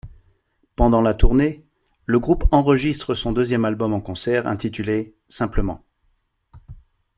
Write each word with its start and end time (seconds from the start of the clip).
Pendant 0.75 1.03
la 1.03 1.13
tournée, 1.13 1.63
le 2.07 2.17
groupe 2.17 2.45
enregistre 2.51 3.13
son 3.13 3.31
deuxième 3.31 3.65
album 3.65 3.93
en 3.93 4.01
concert, 4.01 4.47
intitulé 4.47 5.13
simplement'. 5.29 5.85